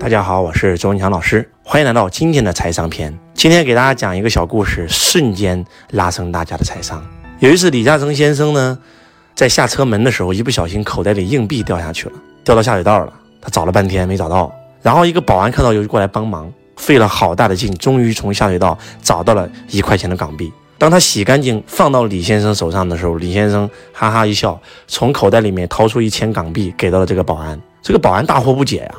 [0.00, 3.14] 大家好，我是周文强老师，欢迎来到今天的财商篇。
[3.34, 7.06] 今天给大家讲一个小故事，瞬间拉升大家的财商。
[7.38, 8.78] 有一次，李嘉诚先生呢，
[9.34, 13.12] 在下车门的时候，一不小心口袋里硬币掉下去了，掉到下水道了。
[13.42, 14.50] 他找了半天没找到，
[14.80, 20.50] 然后一个保安看到就过来帮忙，费了好大的劲，终于从下水道找到了一块钱的港币。
[20.78, 24.58] 当他洗干净放到李先生手上的时候，李先生哈哈一笑，
[24.88, 27.60] 从口袋里面掏出一千港币给到了这个保安。
[27.82, 28.94] 这个保安大惑不解呀。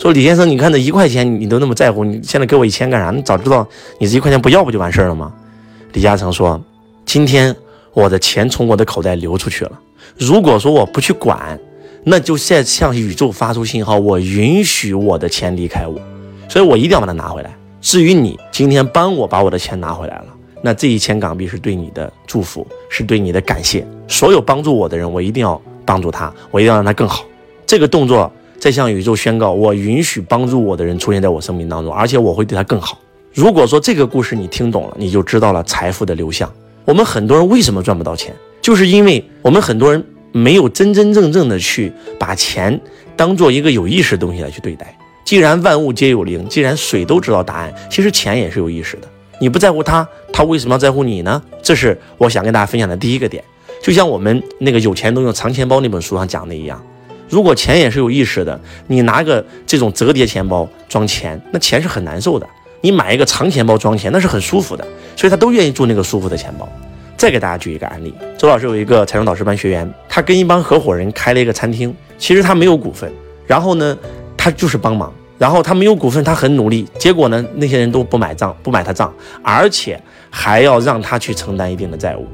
[0.00, 3.10] 说李先生，你看这一块钱你都那么在乎，你现在给我一千干啥？
[3.10, 3.68] 你早知道
[3.98, 5.30] 你这一块钱不要不就完事儿了吗？
[5.92, 6.58] 李嘉诚说
[7.04, 7.54] ：“今天
[7.92, 9.72] 我的钱从我的口袋流出去了，
[10.16, 11.60] 如果说我不去管，
[12.02, 16.00] 那就在向宇宙发出信号，我允许我的钱离开我，
[16.48, 17.54] 所以我一定要把它拿回来。
[17.82, 20.26] 至于你今天帮我把我的钱拿回来了，
[20.62, 23.86] 那这一千港币是对你的祝福，是对你的感谢。
[24.08, 27.22] 所有帮助我的人，我一定要帮助他，我一定要让他更好。
[27.66, 33.00] 这个动作。”在向宇宙宣告，我允许帮助我的人出现在我生命当中，而且我会对他更好。
[33.32, 36.52] 如果说这个故事你听懂了，你就知道了财富的流向。
[36.84, 42.78] 我们很多人为什么赚不到钱，就是因为我们很多人没有真真正正的去把钱
[43.16, 44.94] 当做一个有意识的东西来去对待。
[45.24, 49.08] 既然万物皆有灵，既然水都知道答案，其实钱也是有意识的。
[49.40, 51.40] 你不在乎他，他为什么要在乎你呢？
[51.62, 53.42] 这是我想跟大家分享的第一个点。
[53.82, 56.82] 就像我们那个有钱都用藏钱包那本书上讲的一样。
[57.30, 62.46] 如果钱也是有意识的，你拿个这种折叠钱包装钱，那钱是很难受的。
[62.82, 64.86] 你买一个长钱包装钱，那是很舒服的。
[65.16, 66.68] 所以他都愿意住那个舒服的钱包。
[67.16, 73.12] 再给大家举一个案例，周老师有一个财商导师班学员，他跟一帮合伙人开了一个餐厅，其实他没有股份，
[73.46, 73.96] 然后呢，
[74.38, 82.26] 他就是帮忙，然后他没有股份，他很努力，结果呢，那些人都不买账，不买他账，而且还要让他去承担一定的债务。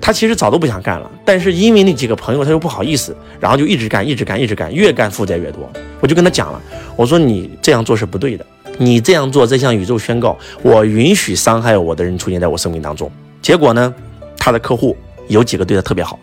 [0.00, 5.70] 他其实早都不想干了，但是因为那几个朋友，他又不好意思，然后就一直干，一直干，一直干，越干负债越多。
[6.00, 6.60] 我就跟他讲了，
[6.96, 8.46] 我说你这样做是不对的，
[8.78, 13.10] 你这样做在向宇宙宣告，我允许伤害我的人出现在我生命当中。
[13.42, 13.94] 结果呢，
[14.36, 14.96] 他的客户
[15.28, 16.18] 有几个对他特别好，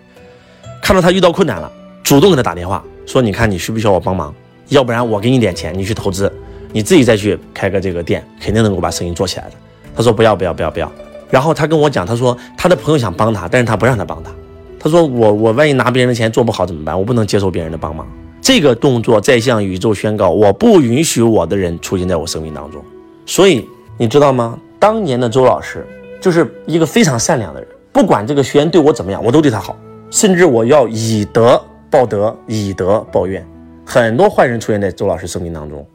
[0.81, 1.71] 看到他遇到困难了，
[2.03, 4.33] 主动给他打电话说，你看你需不需要我帮忙？
[4.69, 6.31] 要不然我给你点钱，你去投资，
[6.73, 9.51] 你自己再去开个这个店，肯定能够把生意做起来的。
[9.95, 10.91] 他说不要不要不要不要。
[11.29, 14.31] 然后他跟我讲，他说他的朋友想帮他，但是他不让他帮他。
[14.79, 16.97] 他说我我万一拿别人的钱做不好怎么办？
[16.97, 18.07] 我不能接受别人的帮忙。
[18.41, 22.81] 这个动作在向宇宙宣告，我不允许我的人出现在我生命当中。
[23.25, 23.67] 所以
[23.97, 24.57] 你知道吗？
[24.79, 25.85] 当年的周老师
[26.21, 29.75] 就是一个非常善良的人，不管这个学员对我怎么样，我都对他好，
[30.11, 33.45] 甚至我要以德报德，以德报怨。
[33.83, 35.85] 很多坏人出现在周老师生命当中，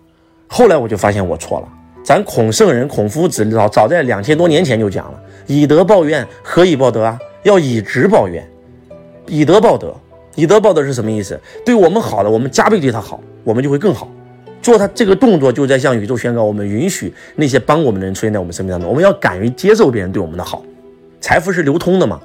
[0.48, 1.68] 后来我就发现我错了。
[2.04, 7.18] 咱孔圣人孔夫子早早在两千多年前就讲了，以德报怨，何以报德啊？
[7.44, 8.46] 要以直报怨，
[9.26, 9.94] 以德报德。
[10.34, 11.38] 以德报德是什么意思？
[11.64, 14.08] 对我们好的，我们加倍对他好，我们就会更好。
[14.62, 18.88] 做他这个动作，就在向宇宙宣告，我们允许那些帮我们的人出现在我们生命当中。
[18.88, 20.62] 我们要敢于接受别人对我们的好。
[21.20, 22.20] 财富是流通的嘛，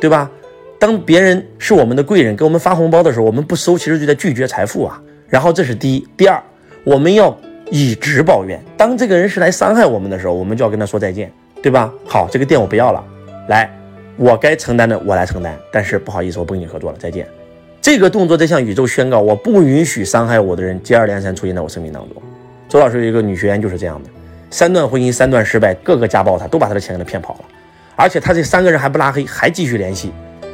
[0.00, 0.30] 对吧？
[0.78, 5.02] 当别人是我们的贵人，给我们发红包的时候，我们不收，其实就在拒绝财富啊。
[5.26, 6.42] 然后这是第一，第二，
[6.84, 7.36] 我们要。
[7.70, 11.30] 以直报怨，当这个人是来伤害我们的时候，我们就要跟他说再见，
[11.62, 11.92] 对吧？
[12.06, 13.04] 好，这个店我不要了，
[13.48, 13.70] 来，
[14.16, 17.26] 我该承担的我来承担，但是不好意思，我不跟你合作了，再见。
[17.80, 22.22] 这个动作在向宇宙宣告，我不允许伤害我的人接二连三出现在我生命当中。
[22.68, 24.10] 周老师有一个女学员就是这样的，
[24.50, 27.40] 三段婚姻三段失败，个个家暴她，都把她的钱给她骗跑了，
[27.96, 30.10] 而且她这三个人还不拉黑，还继续联系，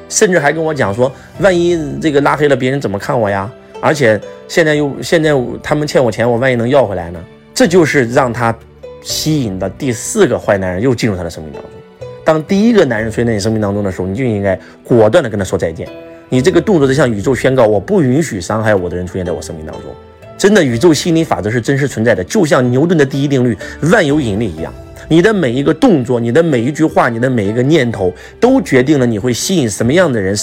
[0.08, 3.50] 甚至还跟我讲说，万一这个拉黑了，别人怎么看我呀？
[3.84, 4.18] 而且
[4.48, 5.30] 现在又现在
[5.62, 7.20] 他们欠我钱，我万一能要回来呢？
[7.52, 8.56] 这就是让他
[9.02, 11.70] 吸引的第四个坏男人又进入他的生命当中。
[12.24, 15.86] 当第一个男人出现在你生命当中的时候，你就应该果断的跟他说再见。
[16.30, 19.90] 你这个动作在向宇宙宣告，我不允许伤害我的人出现在我生命当中。
[20.38, 23.54] 真的，宇宙心理法则是真实存在的，就像牛顿的第一定律
[23.92, 24.72] 万有引力一样。
[25.08, 30.34] 你的每一个动作，你的每一句话，你的每一个念头，都决定了你会吸引什么样的人，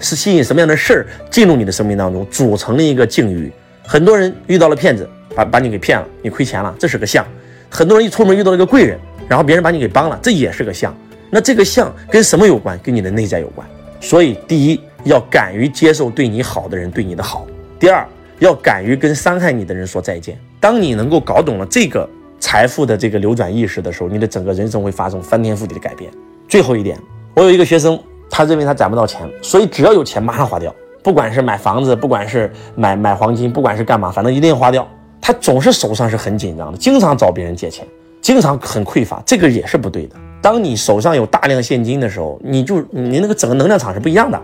[0.00, 3.50] 是吸引什么样的事儿进入你的生命当中，组成了一个境遇。
[3.84, 7.24] 很多人遇到了骗子，把把你给骗了，你亏钱了，这是个相。
[7.68, 8.98] 很多人一出门遇到了一个贵人，
[9.28, 10.96] 然后别人把你给帮了，这也是个相。
[11.30, 12.78] 那这个相跟什么有关？
[12.82, 13.66] 跟你的内在有关。
[14.00, 17.46] 所以，第一，要敢于接受对你好的人对你的好；
[17.78, 18.06] 第二，
[18.38, 20.38] 要敢于跟伤害你的人说再见。
[20.60, 22.08] 当你能够搞懂了这个。
[22.38, 26.10] 财富的这个流转意识的时候，你的整个人生会发生翻天覆地的改变。
[26.48, 26.98] 最后一点，
[27.34, 27.98] 我有一个学生，
[28.30, 34.86] 他认为他攒不到钱，所以只要有钱马上花掉，不管是买房子，不管是买买黄金，不管是干嘛，反正一定要花掉。
[35.20, 37.84] 他总是手上是很紧张的，经常找别人借钱，
[38.20, 40.14] 经常很匮乏，这个也是不对的。
[40.40, 44.40] 当你手上有大量现金的时候，你就你那个整个能量场是不一样的，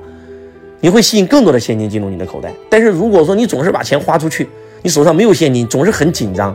[0.81, 2.53] 你会吸引更多的现金进入你的口袋。
[2.69, 4.49] 但是如果说你总是把钱花出去，
[4.83, 6.53] 你手上没有现金，总是很紧张。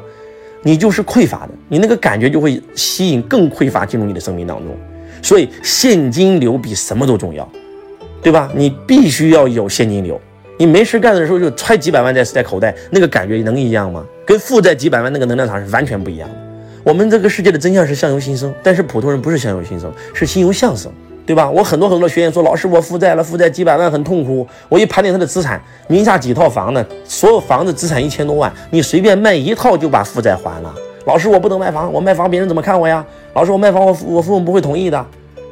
[0.64, 4.76] 你就是匮乏的，你那个感觉就会吸引更匮乏进入你的生命当中。
[5.22, 7.50] 所以现金流比什么都重要，
[8.22, 8.52] 对吧？
[8.56, 10.20] 你必须要有现金流。
[10.60, 14.04] 你没事干的时候就揣几百万在在口袋，那个感觉能一样吗？
[14.26, 16.36] 跟负债几百万那个能量场是完全不一样的。
[16.84, 20.92] 我们这个世界的真相是相由心生，但是普通人不是相由心生，是心由相生，
[21.28, 21.50] 对吧？
[21.50, 24.48] 我很多很多学员说，老师我负债了，负债几百万很痛苦。
[24.70, 26.84] 我一盘点他的资产，名下几套房呢？
[27.04, 30.74] 所有房子资产一千多万，你随便卖一套就把负债还了。
[31.06, 33.06] 老师我不能卖房，我卖房别人怎么看我呀？
[33.34, 34.98] 老师我卖房我我父母不会同意的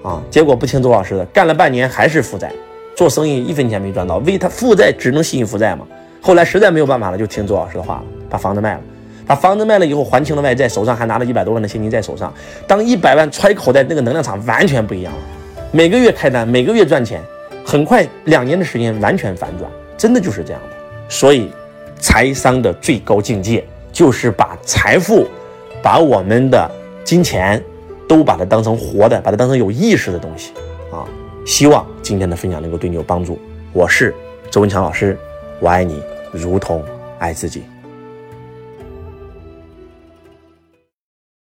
[0.02, 0.24] 啊。
[0.32, 2.50] 结果不听周老师的，干了半年还是负债。
[2.96, 5.86] 做生意一分钱没赚到，为他负债只能吸引负债嘛。
[6.22, 8.80] 后来实在没有办法了，就听周老师的话了，把房子卖了。
[9.28, 12.34] 把房子卖了以后，还清了外债，手上还拿了一百多万的现金在手上。
[12.66, 15.20] 当一百万揣口袋，那个能量场完全不一样了。
[15.76, 17.22] 每个月开单，每个月赚钱，
[17.66, 20.78] 很快两年的时间完全反转，真的就是这样的。
[21.10, 21.52] 所以，
[22.00, 23.62] 财商的最高境界
[23.92, 25.28] 就是把财富，
[25.84, 26.72] 把我们的
[27.04, 27.62] 金钱，
[28.08, 30.54] 都把它当成活的，把它当成有意识的东西
[30.94, 31.04] 啊。
[31.46, 33.38] 希望今天的分享能够对你有帮助。
[33.74, 34.16] 我是
[34.50, 35.18] 周文强老师，
[35.60, 36.02] 我爱你
[36.32, 36.82] 如同
[37.20, 37.64] 爱自己。